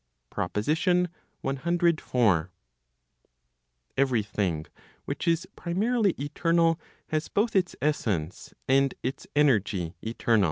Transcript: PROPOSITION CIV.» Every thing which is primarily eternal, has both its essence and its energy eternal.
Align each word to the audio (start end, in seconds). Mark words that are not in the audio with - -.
PROPOSITION 0.31 1.09
CIV.» 1.45 2.49
Every 3.97 4.23
thing 4.23 4.65
which 5.05 5.27
is 5.27 5.45
primarily 5.55 6.15
eternal, 6.17 6.79
has 7.09 7.27
both 7.27 7.55
its 7.55 7.75
essence 7.83 8.51
and 8.67 8.95
its 9.03 9.27
energy 9.35 9.93
eternal. 10.01 10.39